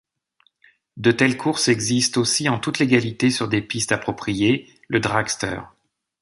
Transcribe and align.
De 0.97 1.11
telles 1.11 1.37
courses 1.37 1.67
existent 1.69 2.19
aussi 2.21 2.49
en 2.49 2.57
toute 2.57 2.79
légalité 2.79 3.29
sur 3.29 3.47
des 3.47 3.61
pistes 3.61 3.91
appropriées, 3.91 4.67
le 4.87 4.99
dragster. 4.99 5.61